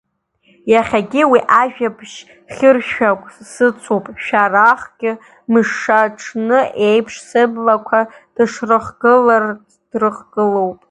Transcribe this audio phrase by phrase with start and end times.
[0.71, 2.15] Иахьагьы уи ажәабжь
[2.53, 5.11] хьыршәагә сыцуп, Шәарахгьы
[5.53, 7.99] мшаҽны еиԥш сыблақәа
[8.35, 10.77] дышрыхгылац, дрыхгылоуп!